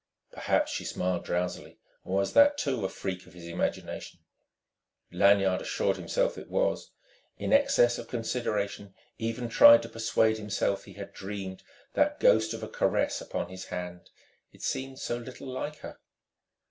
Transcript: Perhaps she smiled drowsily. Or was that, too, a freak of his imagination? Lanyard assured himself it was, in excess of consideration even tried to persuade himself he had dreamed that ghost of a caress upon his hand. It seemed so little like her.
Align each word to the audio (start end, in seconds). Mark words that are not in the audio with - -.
Perhaps 0.31 0.71
she 0.71 0.83
smiled 0.83 1.25
drowsily. 1.25 1.77
Or 2.03 2.15
was 2.15 2.33
that, 2.33 2.57
too, 2.57 2.83
a 2.83 2.89
freak 2.89 3.27
of 3.27 3.35
his 3.35 3.45
imagination? 3.45 4.19
Lanyard 5.11 5.61
assured 5.61 5.97
himself 5.97 6.39
it 6.39 6.49
was, 6.49 6.89
in 7.37 7.53
excess 7.53 7.99
of 7.99 8.07
consideration 8.07 8.95
even 9.19 9.47
tried 9.47 9.83
to 9.83 9.89
persuade 9.89 10.39
himself 10.39 10.85
he 10.85 10.93
had 10.93 11.13
dreamed 11.13 11.61
that 11.93 12.19
ghost 12.19 12.51
of 12.55 12.63
a 12.63 12.67
caress 12.67 13.21
upon 13.21 13.49
his 13.49 13.65
hand. 13.65 14.09
It 14.51 14.63
seemed 14.63 14.97
so 14.97 15.17
little 15.19 15.45
like 15.47 15.75
her. 15.85 15.99